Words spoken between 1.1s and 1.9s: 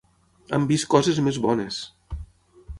més bones!